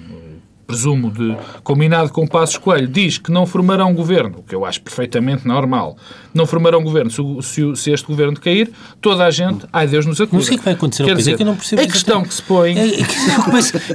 [0.73, 4.65] presumo, de combinado com o Passos Coelho, diz que não formarão governo, o que eu
[4.65, 5.95] acho perfeitamente normal,
[6.33, 10.37] não formarão governo se, se, este governo cair, toda a gente, ai Deus nos acuda.
[10.37, 11.05] Mas o que é que vai acontecer?
[11.05, 12.77] Quer dizer, que eu não percebo a questão que se põe...
[12.77, 13.05] É, é,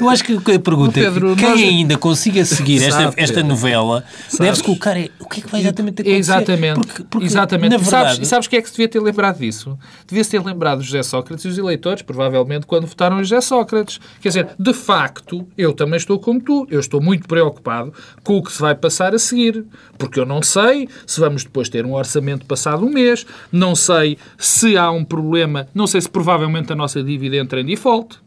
[0.00, 1.60] eu acho que a pergunta Pedro, é quem nós...
[1.60, 4.04] ainda consiga seguir esta, esta novela
[4.38, 6.18] deve-se colocar é, o que é que vai exatamente acontecer?
[6.18, 6.86] Exatamente.
[6.86, 7.70] Porque, porque, exatamente.
[7.72, 8.10] Na verdade...
[8.14, 9.76] sabes, sabes que é que se devia ter lembrado disso?
[10.06, 13.98] Devia-se ter lembrado José Sócrates e os eleitores, provavelmente, quando votaram José Sócrates.
[14.20, 18.42] Quer dizer, de facto, eu também estou como tu eu estou muito preocupado com o
[18.42, 19.64] que se vai passar a seguir,
[19.96, 24.18] porque eu não sei se vamos depois ter um orçamento passado um mês, não sei
[24.36, 28.20] se há um problema, não sei se provavelmente a nossa dívida entra em default.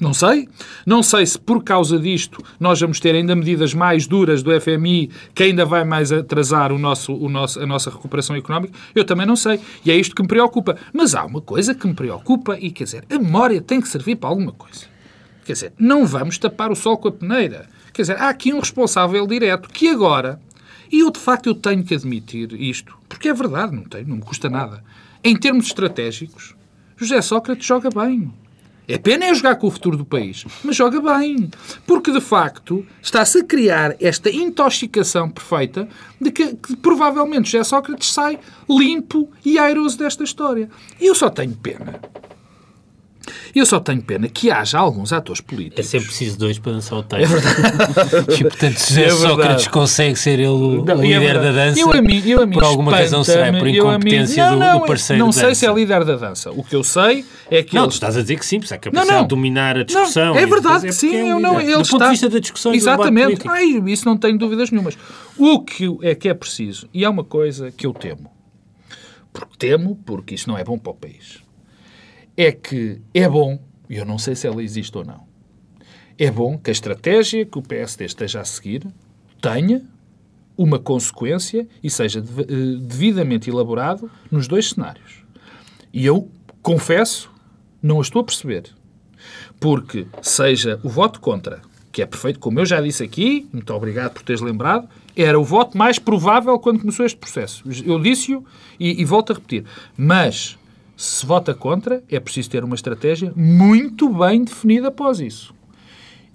[0.00, 0.48] Não sei.
[0.86, 5.10] Não sei se por causa disto nós vamos ter ainda medidas mais duras do FMI
[5.34, 8.72] que ainda vai mais atrasar o nosso, o nosso, a nossa recuperação económica.
[8.94, 9.58] Eu também não sei.
[9.84, 10.76] E é isto que me preocupa.
[10.92, 14.16] Mas há uma coisa que me preocupa e, quer dizer, a memória tem que servir
[14.16, 14.86] para alguma coisa.
[15.48, 17.70] Quer dizer, não vamos tapar o sol com a peneira.
[17.94, 20.38] Quer dizer, há aqui um responsável direto que agora,
[20.92, 24.16] e eu de facto eu tenho que admitir isto, porque é verdade, não, tem, não
[24.16, 24.84] me custa nada.
[25.24, 26.54] Em termos estratégicos,
[26.98, 28.30] José Sócrates joga bem.
[28.86, 31.50] É pena é jogar com o futuro do país, mas joga bem.
[31.86, 35.88] Porque, de facto, está-se a criar esta intoxicação perfeita
[36.20, 40.68] de que, que, provavelmente José Sócrates sai limpo e airoso desta história.
[41.00, 41.98] E eu só tenho pena
[43.54, 45.80] eu só tenho pena que haja alguns atores políticos.
[45.80, 47.24] É sempre preciso dois para dançar o tango.
[47.24, 48.34] É verdade.
[48.40, 51.80] e, portanto, se é Sócrates consegue ser ele o não, é líder é da dança,
[51.80, 54.86] eu a mim, eu a mim por alguma razão será por incompetência não, do, do
[54.86, 56.50] parceiro Não sei se é líder da dança.
[56.50, 57.74] O que eu sei é que.
[57.74, 57.90] Não, ele...
[57.90, 59.22] tu estás a dizer que sim, porque há capacidade não, não.
[59.22, 60.34] de dominar a discussão.
[60.34, 61.14] Não, é verdade que sim.
[61.14, 61.92] É eu não, ele do está...
[61.92, 63.48] ponto de vista da discussão Exatamente.
[63.48, 64.96] Ai, isso não tenho dúvidas nenhumas.
[65.36, 68.30] O que é que é preciso, e é uma coisa que eu temo,
[69.32, 71.42] porque temo, porque isso não é bom para o país,
[72.38, 73.58] é que é bom
[73.90, 75.26] e eu não sei se ela existe ou não.
[76.16, 78.86] É bom que a estratégia que o PSD esteja a seguir
[79.42, 79.82] tenha
[80.56, 82.44] uma consequência e seja eh,
[82.80, 85.24] devidamente elaborado nos dois cenários.
[85.92, 86.30] E eu
[86.62, 87.28] confesso,
[87.82, 88.64] não a estou a perceber.
[89.58, 94.12] Porque seja o voto contra, que é perfeito, como eu já disse aqui, muito obrigado
[94.12, 97.64] por teres lembrado, era o voto mais provável quando começou este processo.
[97.84, 98.44] Eu disse-o
[98.78, 99.64] e, e volto a repetir.
[99.96, 100.56] Mas
[100.98, 105.54] se vota contra, é preciso ter uma estratégia muito bem definida após isso.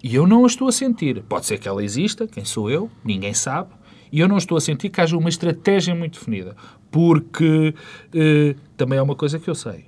[0.02, 1.22] E eu não a estou a sentir.
[1.24, 3.72] Pode ser que ela exista, quem sou eu, ninguém sabe.
[4.10, 6.56] E eu não estou a sentir que haja uma estratégia muito definida.
[6.90, 7.76] Porque
[8.16, 9.86] eh, também é uma coisa que eu sei.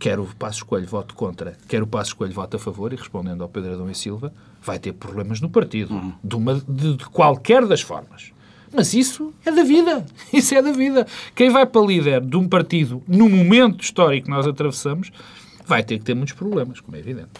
[0.00, 3.42] Quer o Passo Escolho vote contra, quer o Passo Escolho vote a favor, e respondendo
[3.42, 5.94] ao Pedro Adão e Silva, vai ter problemas no partido.
[5.94, 6.12] Uhum.
[6.24, 8.32] De, uma, de, de qualquer das formas.
[8.72, 10.06] Mas isso é da vida.
[10.32, 11.06] Isso é da vida.
[11.34, 15.10] Quem vai para líder de um partido no momento histórico que nós atravessamos
[15.66, 17.30] vai ter que ter muitos problemas, como é evidente.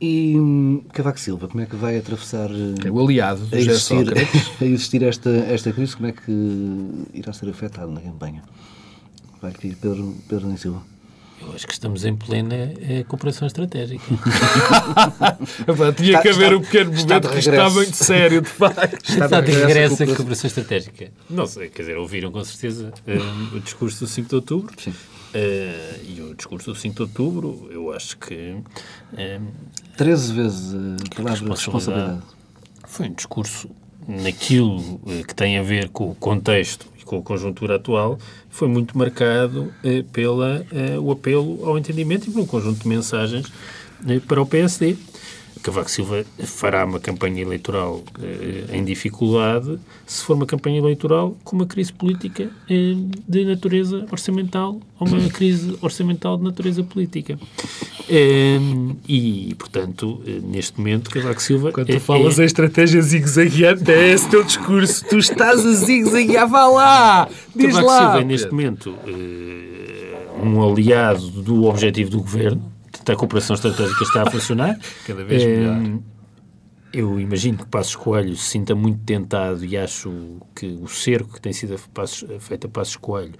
[0.00, 2.50] E hum, Cavaco Silva, como é que vai atravessar
[2.84, 4.06] é o aliado a existir,
[4.60, 5.94] a existir esta, esta crise?
[5.94, 8.42] Como é que irá ser afetado na campanha?
[9.40, 10.82] Vai pedir Pedro, Pedro Silva.
[11.44, 14.04] Eu acho que estamos em plena é, cooperação estratégica.
[15.96, 19.10] Tinha está, que haver está, um pequeno momento que está muito sério, de facto.
[19.10, 21.10] Está, está de regresso a cooperação estratégica.
[21.28, 24.72] Não sei, quer dizer, ouviram com certeza um, o discurso do 5 de outubro.
[24.78, 24.90] Sim.
[24.90, 24.94] Uh,
[26.04, 28.56] e o discurso do 5 de outubro, eu acho que.
[29.12, 29.48] Um,
[29.96, 31.50] 13 vezes a palavra responsabilidade.
[31.50, 32.22] responsabilidade.
[32.86, 33.70] Foi um discurso
[34.06, 39.72] naquilo que tem a ver com o contexto com a conjuntura atual, foi muito marcado
[39.84, 43.52] eh, pela eh, apelo ao entendimento e por um conjunto de mensagens
[44.08, 44.96] eh, para o PSD.
[45.62, 51.56] Cavaco Silva fará uma campanha eleitoral eh, em dificuldade se for uma campanha eleitoral com
[51.56, 52.94] uma crise política eh,
[53.28, 57.38] de natureza orçamental ou uma crise orçamental de natureza política.
[58.08, 58.58] Eh,
[59.08, 61.72] e, portanto, eh, neste momento, Cavaco Silva...
[61.72, 62.42] Quando tu é, falas é...
[62.42, 65.04] em estratégia zigue-zagueante, é esse teu discurso.
[65.06, 67.28] tu estás a zigue-zaguear, vá lá!
[67.54, 67.98] Diz Cavaco lá!
[67.98, 72.71] Silva é, neste momento, eh, um aliado do objetivo do governo,
[73.10, 74.78] a cooperação estratégica está a funcionar.
[75.06, 76.00] Cada vez melhor.
[76.92, 81.40] Eu imagino que Passos Coelho se sinta muito tentado e acho que o cerco que
[81.40, 81.76] tem sido
[82.38, 83.32] feito a Passos Coelho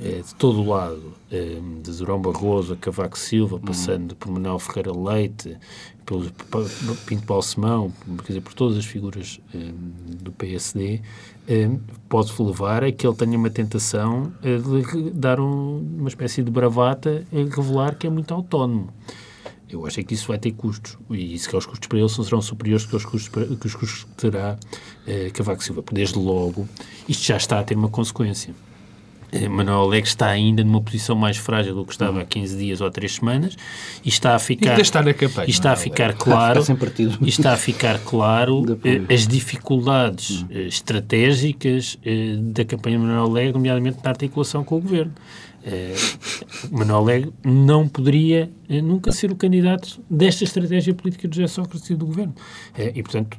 [0.00, 4.92] de todo o lado, eh, de Durão Barroso a Cavaco Silva, passando por Manuel Ferreira
[4.96, 5.58] Leite,
[6.06, 6.30] pelo
[7.06, 9.72] Pinto Balsemão, quer dizer, por todas as figuras eh,
[10.22, 11.02] do PSD,
[12.08, 17.36] pode levar a que ele tenha uma tentação de dar uma espécie de bravata a
[17.36, 18.88] revelar que é muito autónomo.
[19.68, 20.96] Eu acho que isso vai ter custos.
[21.10, 24.04] E se os custos para ele serão superiores que os custos, para, que os custos
[24.04, 24.56] que terá
[25.32, 25.84] Cavaco Silva.
[25.92, 26.68] Desde logo,
[27.08, 28.52] isto já está a ter uma consequência.
[29.32, 32.80] Eh, Manuel Alegre está ainda numa posição mais frágil do que estava há 15 dias
[32.80, 33.56] ou há 3 semanas
[34.04, 36.62] e está a ficar e está na campanha, e está a ficar claro
[37.20, 40.46] e está a ficar claro eh, as dificuldades hum.
[40.50, 41.98] estratégicas
[42.52, 45.12] da campanha de Manuel Alegre, nomeadamente na articulação com o governo.
[46.70, 48.50] Manuel Alegre não poderia
[48.82, 52.34] nunca ser o candidato desta estratégia política de José Sócrates e do governo.
[52.78, 53.36] e, portanto,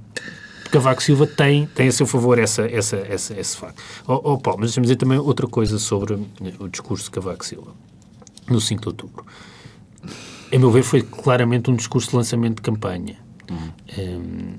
[0.71, 3.84] Cavaco Silva tem, tem a seu favor essa, essa, essa, esse facto.
[4.07, 6.13] Oh, oh Paulo, mas deixa-me dizer também outra coisa sobre
[6.60, 7.71] o discurso de Cavaco Silva,
[8.49, 9.25] no 5 de outubro.
[10.53, 13.17] A meu ver, foi claramente um discurso de lançamento de campanha.
[13.49, 13.71] Uhum.
[13.97, 14.53] Um,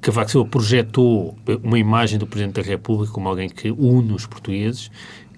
[0.00, 4.90] Cavaco Silva projetou uma imagem do Presidente da República como alguém que une os portugueses,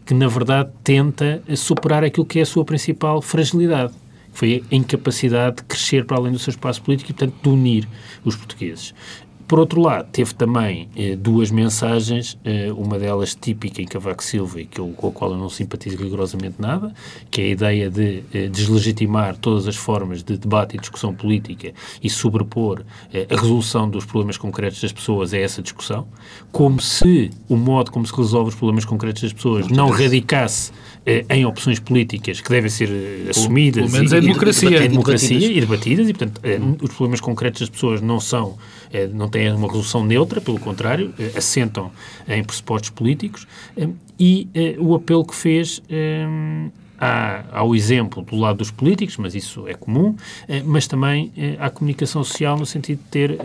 [0.04, 3.92] que na verdade tenta superar aquilo que é a sua principal fragilidade,
[4.32, 7.48] que foi a incapacidade de crescer para além do seu espaço político e, portanto, de
[7.48, 7.88] unir
[8.24, 8.94] os portugueses.
[9.46, 14.60] Por outro lado, teve também eh, duas mensagens, eh, uma delas típica em Cavaco Silva
[14.60, 16.94] e que eu, com a qual eu não simpatizo rigorosamente nada,
[17.30, 21.72] que é a ideia de eh, deslegitimar todas as formas de debate e discussão política
[22.02, 26.06] e sobrepor eh, a resolução dos problemas concretos das pessoas a essa discussão,
[26.50, 30.72] como se o modo como se resolve os problemas concretos das pessoas não radicasse
[31.06, 34.88] eh, em opções políticas que devem ser eh, assumidas pelo menos e, em democracia, em
[34.88, 36.40] democracia e debatidas e, portanto,
[36.80, 41.12] os problemas concretos das pessoas não são é, não têm uma resolução neutra, pelo contrário,
[41.18, 41.90] é, assentam
[42.28, 45.82] em pressupostos políticos, é, e o apelo que fez
[46.98, 50.16] há, ao exemplo do lado dos políticos, mas isso é comum,
[50.64, 53.38] mas também à comunicação social no sentido de ter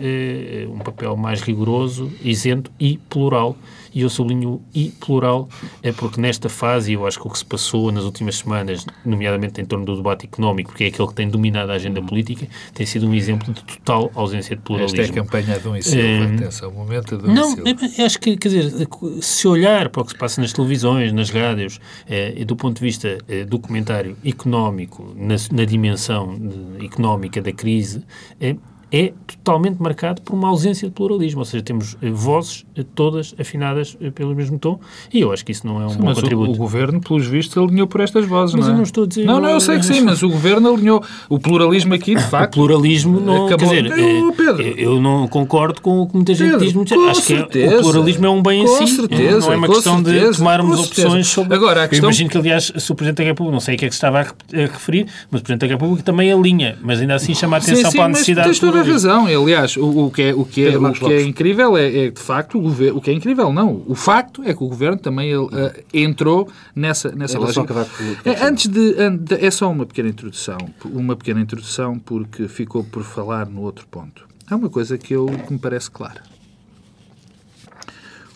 [0.68, 3.56] um papel mais rigoroso, isento e plural
[3.94, 5.48] e eu sublinho e plural,
[5.82, 9.60] é porque nesta fase, eu acho que o que se passou nas últimas semanas, nomeadamente
[9.60, 12.86] em torno do debate económico, que é aquele que tem dominado a agenda política, tem
[12.86, 15.00] sido um exemplo de total ausência de pluralismo.
[15.00, 17.56] Esta é a campanha de um e Silva, é, atenção, o momento de um Não,
[17.98, 18.88] é, acho que, quer dizer,
[19.20, 22.82] se olhar para o que se passa nas televisões, nas rádios, é, do ponto de
[22.82, 26.38] vista documentário económico, na, na dimensão
[26.82, 28.04] económica da crise,
[28.40, 28.56] é,
[28.92, 33.34] é totalmente marcado por uma ausência de pluralismo, ou seja, temos eh, vozes eh, todas
[33.38, 34.80] afinadas eh, pelo mesmo tom,
[35.12, 36.50] e eu acho que isso não é um sim, bom mas contributo.
[36.50, 38.74] O, o, governo, pelos vistos, alinhou por estas vozes, mas não é?
[38.74, 39.24] eu não estou a dizer...
[39.24, 41.04] Não, não, eu sei que sim, mas o governo alinhou.
[41.28, 42.54] O pluralismo aqui, de facto...
[42.54, 43.46] O pluralismo não...
[43.46, 43.70] Acabou...
[43.70, 46.92] Quer dizer, eu, Pedro, eu não concordo com o que muita gente Pedro, diz.
[46.92, 48.86] Acho certeza, que é, o pluralismo é um bem si.
[48.88, 51.54] Certeza, não é uma questão certeza, de tomarmos opções sobre...
[51.54, 52.08] Agora, a questão...
[52.08, 53.94] Eu imagino que, aliás, se o Presidente da República, não sei o que é que
[53.94, 57.56] se estava a referir, mas o Presidente da República também alinha, mas ainda assim chama
[57.56, 58.79] a atenção sim, sim, para a necessidade...
[58.80, 59.26] Toda a razão.
[59.26, 62.20] Aliás, o, o que é, o que é, o que é incrível é, é, de
[62.20, 63.82] facto, o, governo, o que é incrível, não.
[63.86, 65.50] O facto é que o governo também uh,
[65.92, 67.86] entrou nessa, nessa lógica.
[68.24, 68.94] É, antes de,
[69.40, 70.58] É só uma pequena introdução.
[70.84, 74.26] Uma pequena introdução, porque ficou por falar no outro ponto.
[74.48, 76.22] Há uma coisa que, eu, que me parece clara.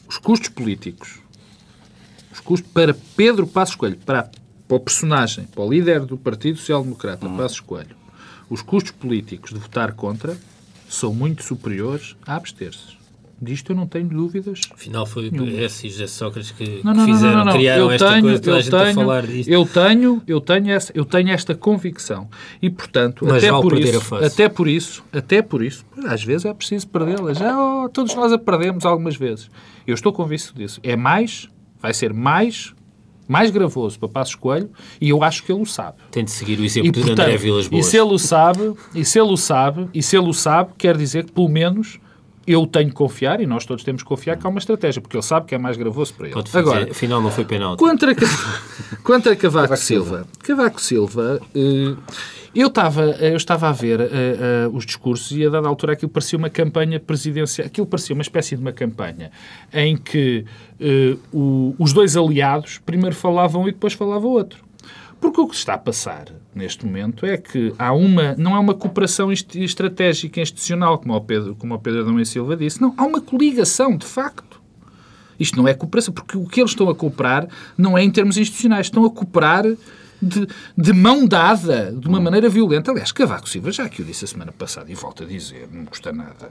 [0.09, 1.18] Os custos políticos,
[2.33, 4.30] os custos para Pedro Passos Coelho, para,
[4.68, 7.37] para o personagem, para o líder do Partido Social Democrata, hum.
[7.37, 7.96] Passos Coelho,
[8.48, 10.37] os custos políticos de votar contra
[10.88, 13.04] são muito superiores a abster-se.
[13.40, 14.61] Disto eu não tenho dúvidas.
[14.72, 17.90] Afinal, foi esse e José Sócrates que, não, não, que fizeram, não, não, criaram eu
[17.90, 19.48] esta tenho, coisa, toda a gente tenho, falar disto.
[19.48, 22.28] Eu tenho, eu tenho, essa, eu tenho esta convicção.
[22.62, 26.46] E, portanto, Mas até vale por, isso, até por isso, até por isso, às vezes
[26.46, 27.35] é preciso perdê-la.
[27.35, 29.50] Já oh, todos nós a perdemos algumas vezes.
[29.87, 30.80] Eu estou convicto disso.
[30.83, 31.48] É mais,
[31.80, 32.72] vai ser mais
[33.26, 35.98] mais gravoso para Passos Coelho e eu acho que ele o sabe.
[36.10, 37.87] Tem de seguir o exemplo e, portanto, de André Vilas Boas.
[37.87, 40.72] E se ele o sabe, e se ele o sabe, e se ele o sabe,
[40.76, 41.98] quer dizer que pelo menos
[42.46, 45.16] eu tenho que confiar, e nós todos temos que confiar que há uma estratégia, porque
[45.16, 46.35] ele sabe que é mais gravoso para ele.
[46.35, 47.76] Pode fazer, Agora, afinal não foi penal.
[47.76, 48.14] Contra,
[49.02, 50.26] contra Cavaco Silva.
[50.42, 51.96] Cavaco Silva, uh,
[52.54, 54.04] eu estava, eu estava a ver uh,
[54.74, 58.57] os discursos e a dada altura aquilo parecia uma campanha presidencial, aquilo parecia uma espécie
[58.57, 59.30] de uma campanha
[59.72, 60.44] em que
[61.33, 64.64] o, os dois aliados primeiro falavam e depois falava outro.
[65.20, 68.74] Porque o que está a passar neste momento é que há uma, não há uma
[68.74, 73.05] cooperação estratégica institucional, como o Pedro, como o Pedro Adão e Silva disse, não, há
[73.05, 74.62] uma coligação, de facto.
[75.38, 78.37] Isto não é cooperação, porque o que eles estão a cooperar não é em termos
[78.37, 79.64] institucionais, estão a cooperar
[80.24, 82.90] de, de mão dada, de uma maneira violenta.
[82.90, 85.84] Aliás, Cavaco Silva, já que o disse a semana passada e volto a dizer, não
[85.84, 86.50] custa nada,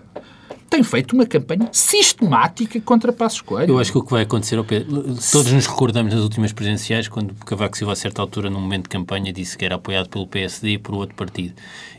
[0.70, 3.74] tem feito uma campanha sistemática contra Passos Coelho.
[3.74, 7.08] Eu acho que o que vai acontecer, ao Pedro, todos nos recordamos nas últimas presidenciais,
[7.08, 10.26] quando Cavaco Silva, a certa altura, num momento de campanha, disse que era apoiado pelo
[10.28, 11.54] PSD e por outro partido.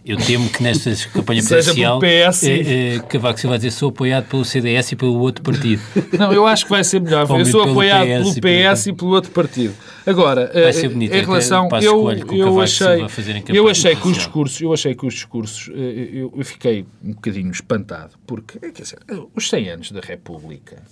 [0.04, 4.44] Eu temo que nesta campanha presidencial, eh, eh, Cavaco Silva vai dizer sou apoiado pelo
[4.44, 5.80] CDS e pelo outro partido.
[6.18, 7.28] Não, eu acho que vai ser melhor.
[7.30, 9.74] Eu Ou sou pelo apoiado PS pelo e pelo- PS e pelo outro partido.
[10.06, 13.06] Agora, Vai eh, ser bonito, em é, relação, eu, eu achei,
[13.48, 17.12] eu achei que os discursos, eu achei que os discursos, eh, eu, eu fiquei um
[17.12, 18.98] bocadinho espantado, porque, eh, quer dizer,
[19.34, 20.82] os 100 anos da República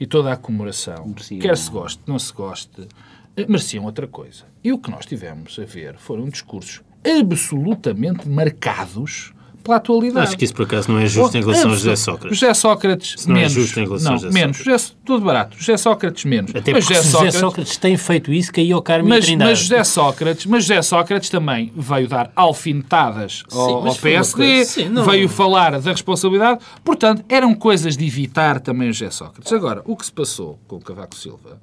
[0.00, 1.40] e toda a comemoração, Mereciam.
[1.40, 2.88] quer se goste, não se goste,
[3.36, 4.44] eh, mereciam outra coisa.
[4.62, 10.26] E o que nós tivemos a ver foram discursos absolutamente marcados pela atualidade.
[10.28, 12.38] Acho que isso, por acaso, não é justo em relação a José Absol- Sócrates.
[12.38, 13.52] José Sócrates, não é menos.
[13.52, 14.56] justo em relação não, a José menos.
[14.58, 15.56] José, tudo barato.
[15.58, 16.54] José Sócrates, menos.
[16.54, 19.50] Até mas porque se José Sócrates tem feito isso, caiu ao Carme e mas, Trindade.
[19.50, 24.88] mas José Sócrates, mas José Sócrates também veio dar alfinetadas ao, Sim, ao PSD, sim,
[24.88, 26.60] não- veio falar da responsabilidade.
[26.84, 29.52] Portanto, eram coisas de evitar também o José Sócrates.
[29.52, 31.58] Agora, o que se passou com o Cavaco Silva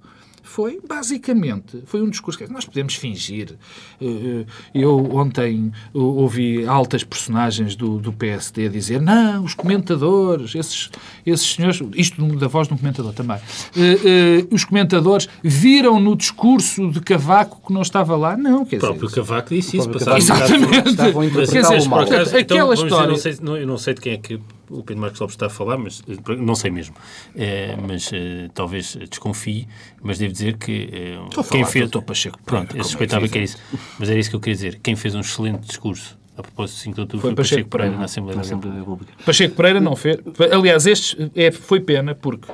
[0.51, 3.55] foi, basicamente, foi um discurso que nós podemos fingir.
[4.01, 10.89] Eh, eh, Eu ontem ouvi altas personagens do, do PSD dizer não, os comentadores, esses,
[11.25, 13.37] esses senhores, isto da voz de um comentador também,
[13.77, 18.35] eh, os comentadores viram no discurso de Cavaco que não estava lá.
[18.35, 19.21] Não, quer O próprio dizer...
[19.21, 19.89] Cavaco disse isso.
[19.89, 20.89] próprio passado Cavaco bocado- Exatamente.
[20.89, 21.99] Estavam a Quer dizer, interpretá-lo mal.
[22.01, 24.39] aquela dizer, história- não sei, não- eu não sei de quem é que
[24.71, 26.95] o Pedro Marcos Lopes está a falar, mas eh, não sei mesmo.
[27.35, 29.67] Eh, mas eh, talvez desconfie,
[30.01, 31.89] mas devo dizer que eh, Estou a quem falar fez.
[31.89, 32.01] Dr.
[32.01, 33.61] Pacheco Pronto, é suspeitava que era evidente.
[33.73, 33.87] isso.
[33.99, 34.79] Mas era isso que eu queria dizer.
[34.81, 37.69] Quem fez um excelente discurso a propósito do 5 de outubro Foi foi, Pacheco Pacheco
[37.69, 39.13] Pereira Pereira, na Assembleia da República.
[39.25, 40.17] Pacheco Pereira não fez.
[40.51, 42.51] Aliás, este é, foi pena porque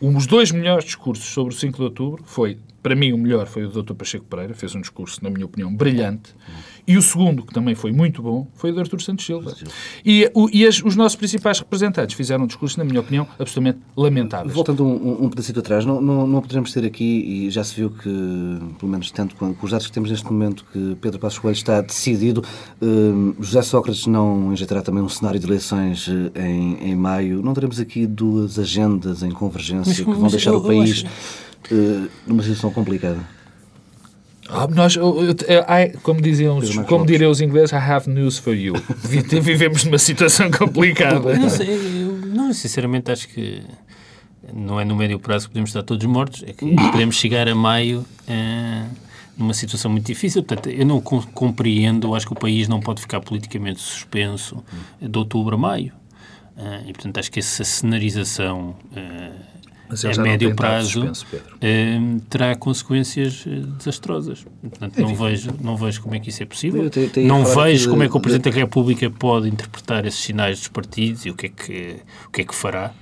[0.00, 3.64] os dois melhores discursos sobre o 5 de outubro foi, para mim, o melhor foi
[3.64, 3.94] o do Dr.
[3.94, 6.34] Pacheco Pereira, fez um discurso, na minha opinião, brilhante.
[6.84, 9.54] E o segundo, que também foi muito bom, foi o do Artur Santos Silva.
[10.04, 13.78] E, o- e as- os nossos principais representantes fizeram um discurso, na minha opinião, absolutamente
[13.96, 14.52] lamentáveis.
[14.52, 17.04] Voltando um, um, pedacito atrás, não, não, não poderemos ter aqui,
[17.46, 18.02] e já se viu que,
[18.80, 21.54] pelo menos tanto com, com os dados que temos neste momento, que Pedro Passos Coelho
[21.54, 22.42] está decidido.
[22.80, 22.86] eh,
[23.40, 27.42] José Sócrates não injetará também um cenário de eleições eh, em, em maio.
[27.42, 30.66] Não teremos aqui duas agendas em convergência Mas- que vão mas deixar eu- o eu
[30.66, 31.51] país acho-
[32.26, 33.18] numa situação complicada.
[34.48, 38.54] Ah, nós, eu- eu- I- como, diziam, como diriam os ingleses, I have news for
[38.54, 38.74] you.
[39.02, 41.34] Vi- Vivemos numa situação complicada.
[41.38, 41.68] Não sei,
[42.02, 43.62] eu não, sinceramente acho que
[44.52, 47.54] não é no médio prazo que podemos estar todos mortos, é que podemos chegar a
[47.54, 48.84] maio eh,
[49.38, 50.42] numa situação muito difícil.
[50.42, 54.62] Portanto, eu não com- compreendo, acho que o país não pode ficar politicamente suspenso
[55.00, 55.92] de outubro a maio.
[56.58, 59.30] Eh, e, portanto, acho que essa cenarização eh,
[59.92, 64.44] Mas a não médio prazo suspenso, eh, terá consequências eh, desastrosas.
[64.60, 66.90] Portanto, não vejo, não vejo como é que isso é possível.
[67.26, 70.58] Não vejo aqui como é de- que o Presidente da República pode interpretar esses sinais
[70.58, 72.92] dos partidos e o que é que, o que, é que fará.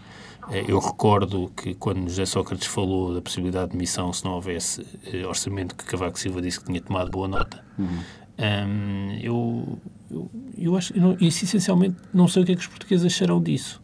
[0.51, 4.85] Eh, Eu recordo que quando José Sócrates falou da possibilidade de missão se não houvesse
[5.29, 7.65] orçamento, que Cavaco Silva disse que tinha tomado boa nota.
[7.79, 9.79] Hum, eu,
[10.11, 13.05] eu, eu acho, eu não, isso essencialmente não sei o que é que os portugueses
[13.07, 13.81] acharão disso.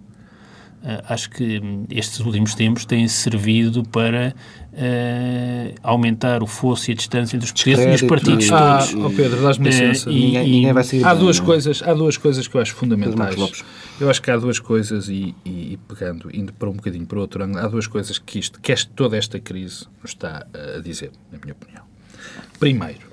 [0.88, 4.32] Ah, acho que estes últimos tempos têm servido para
[4.72, 8.94] ah, aumentar o fosso e a distância entre os e os partidos e- Ah, todos.
[9.04, 10.10] oh Pedro, dás-me Eh, licença.
[10.10, 11.46] e- ninguém, ninguém vai sair Há bem, duas, não é?
[11.46, 13.64] coisas, há duas coisas que eu acho fundamentais.
[14.00, 17.18] Eu acho que há duas coisas, e, e- e pegando, indo para um bocadinho para
[17.18, 20.46] outro ângulo, há duas coisas que, isto, que este- toda esta crise nos está
[20.76, 21.82] a dizer, na minha opinião.
[22.60, 23.08] Primeiro,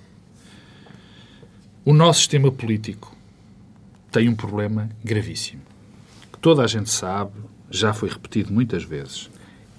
[1.85, 3.15] o nosso sistema político
[4.11, 5.61] tem um problema gravíssimo.
[6.31, 7.31] Que toda a gente sabe,
[7.73, 9.29] já foi repetido muitas vezes.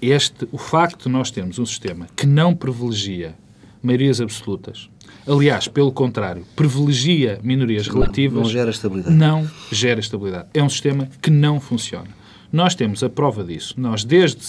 [0.01, 3.33] Este, o facto de nós termos um sistema que não privilegia
[3.81, 4.89] maiorias absolutas,
[5.27, 9.15] aliás, pelo contrário, privilegia minorias relativas, Não gera estabilidade.
[9.15, 10.47] não gera estabilidade.
[10.53, 12.09] É um sistema que não funciona.
[12.51, 13.73] Nós temos a prova disso.
[13.77, 14.39] Nós, desde,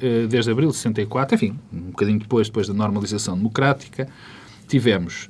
[0.00, 4.08] eh, desde abril de 64, enfim, um bocadinho depois, depois da normalização democrática,
[4.66, 5.28] tivemos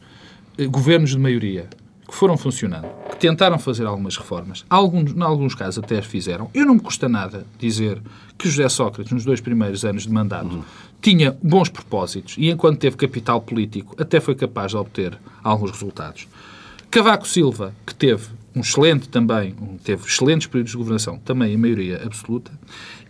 [0.56, 1.68] eh, governos de maioria
[2.06, 6.50] que foram funcionando, que tentaram fazer algumas reformas, alguns, em alguns casos até as fizeram.
[6.54, 8.00] Eu não me custa nada dizer
[8.38, 10.64] que José Sócrates, nos dois primeiros anos de mandato,
[11.00, 16.28] tinha bons propósitos e, enquanto teve capital político, até foi capaz de obter alguns resultados.
[16.90, 21.56] Cavaco Silva, que teve um excelente também, um- teve excelentes períodos de governação, também em
[21.58, 22.50] maioria absoluta,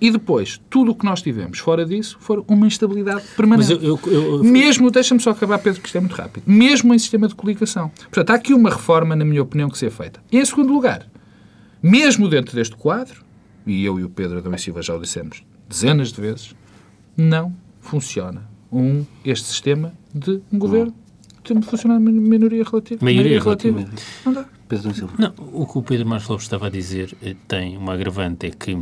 [0.01, 3.73] e depois, tudo o que nós tivemos fora disso foi uma instabilidade permanente.
[3.73, 6.99] Eu- eu- eu- Mesmo, deixa-me só acabar, Pedro, que isto é muito rápido, mesmo em
[6.99, 7.89] sistema de coligação.
[8.11, 10.21] Portanto, há aqui uma reforma, na minha opinião, que ser feita.
[10.31, 11.07] E em segundo lugar,
[11.83, 13.25] mesmo dentro deste quadro,
[13.65, 16.55] e eu e o Pedro Adão e Silva já o dissemos dezenas de vezes,
[17.17, 20.95] não funciona um, este sistema de um governo
[21.47, 23.05] tem de funcionar minoria relativa.
[23.05, 23.85] Maioria relativa.
[24.25, 24.45] Não dá.
[24.69, 25.13] Pedro Silva.
[25.17, 28.51] Não, o que o Pedro Marcos Lopes estava a dizer eh, tem uma agravante, é
[28.51, 28.77] que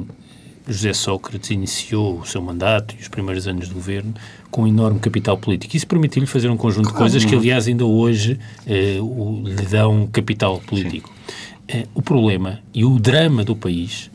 [0.67, 4.15] José Sócrates iniciou o seu mandato e os primeiros anos do governo
[4.51, 5.77] com um enorme capital político.
[5.77, 10.07] Isso permitiu-lhe fazer um conjunto de coisas que, aliás, ainda hoje eh, o, lhe dão
[10.07, 11.13] capital político.
[11.69, 14.11] Eh, o problema e o drama do país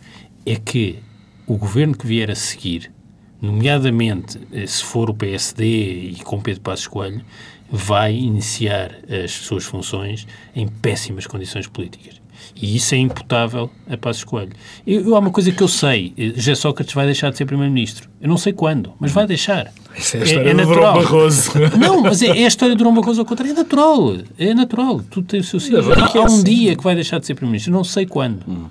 [0.45, 0.97] é que
[1.45, 2.91] o governo que vier a seguir,
[3.39, 7.23] nomeadamente eh, se for o PSD e com Pedro Passos Coelho,
[7.71, 12.19] vai iniciar as suas funções em péssimas condições políticas.
[12.55, 14.51] E isso é imputável a Passos Coelho.
[14.85, 17.45] Eu, eu, há uma coisa que eu sei, eh, José Sócrates vai deixar de ser
[17.45, 18.09] Primeiro-Ministro.
[18.19, 19.71] Eu não sei quando, mas vai deixar.
[19.95, 20.93] Isso é a história é, é do natural.
[20.93, 21.51] Durão Barroso.
[21.79, 23.51] Não, mas é, é, a história do Durão Barroso ao contrário.
[23.53, 24.17] É natural.
[24.37, 25.01] É natural.
[25.09, 25.93] Tudo tem o seu sentido.
[25.93, 26.43] Há, há um assim.
[26.43, 27.71] dia que vai deixar de ser Primeiro-Ministro.
[27.71, 28.43] Eu não sei quando.
[28.47, 28.67] Hum.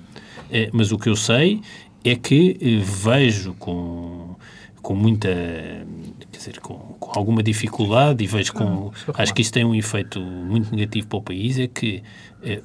[0.51, 1.61] É, mas o que eu sei
[2.03, 4.35] é que eh, vejo com,
[4.81, 5.29] com muita
[6.39, 9.75] quer dizer, com, com alguma dificuldade e vejo com ah, acho que isso tem um
[9.75, 12.01] efeito muito negativo para o país é que
[12.41, 12.61] eh,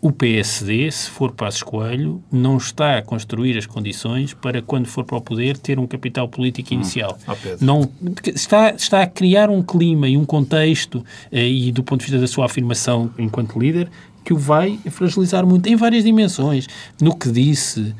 [0.00, 5.04] o PSD, se for Passos Coelho, não está a construir as condições para, quando for
[5.04, 6.78] para o poder, ter um capital político hum.
[6.78, 7.16] inicial.
[7.28, 7.88] Oh, não,
[8.34, 12.18] está, está a criar um clima e um contexto, eh, e do ponto de vista
[12.18, 13.88] da sua afirmação enquanto líder,
[14.24, 16.66] que o vai fragilizar muito em várias dimensões.
[17.00, 17.94] No que disse,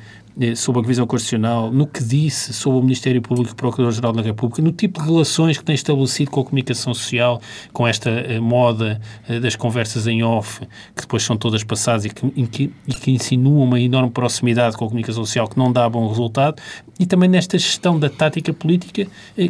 [0.57, 4.23] sobre a revisão constitucional, no que disse sobre o Ministério Público e o Procurador-Geral da
[4.23, 7.41] República, no tipo de relações que tem estabelecido com a comunicação social,
[7.73, 10.61] com esta uh, moda uh, das conversas em off,
[10.97, 14.85] que depois são todas passadas e que, que, e que insinuam uma enorme proximidade com
[14.85, 16.61] a comunicação social que não dá bom resultado,
[16.99, 19.07] e também nesta gestão da tática política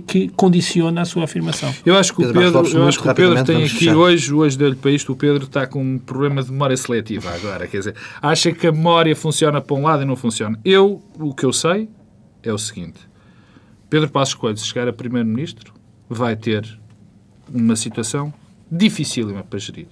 [0.07, 1.73] que condiciona a sua afirmação.
[1.85, 3.97] Eu acho que o Pedro, eu acho que o Pedro tem aqui fechar.
[3.97, 7.67] hoje, hoje dele para isto, o Pedro está com um problema de memória seletiva agora,
[7.67, 10.59] quer dizer, acha que a memória funciona para um lado e não funciona.
[10.73, 11.87] Eu, o que eu sei
[12.43, 12.99] é o seguinte:
[13.91, 15.75] Pedro Passos Coelho, se chegar a Primeiro-Ministro,
[16.09, 16.79] vai ter
[17.53, 18.33] uma situação
[18.71, 19.89] dificílima para gerir.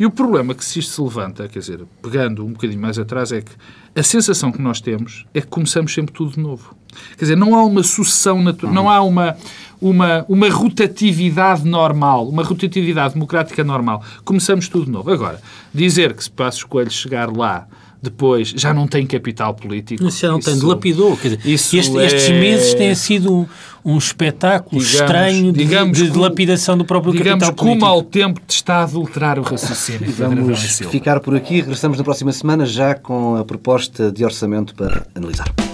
[0.00, 3.30] E o problema que se isto se levanta, quer dizer, pegando um bocadinho mais atrás,
[3.30, 3.52] é que
[3.94, 6.74] a sensação que nós temos é que começamos sempre tudo de novo.
[7.10, 9.36] Quer dizer, não há uma sucessão natural, não há uma,
[9.80, 14.02] uma, uma rotatividade normal, uma rotatividade democrática normal.
[14.24, 15.12] Começamos tudo de novo.
[15.12, 15.40] Agora,
[15.72, 17.68] dizer que se Passos Coelho chegar lá
[18.02, 20.04] depois já não tem capital político.
[20.04, 21.16] Isso já não isso, tem, dilapidou.
[21.16, 22.06] Quer dizer, este, é...
[22.06, 23.46] Estes meses têm sido um,
[23.84, 27.74] um espetáculo digamos, estranho de, digamos de, de dilapidação do próprio digamos capital político.
[27.74, 30.10] Digamos como ao tempo está a adulterar o raciocínio.
[30.10, 31.60] Vamos ficar por aqui.
[31.60, 35.71] Regressamos na próxima semana já com a proposta de orçamento para analisar.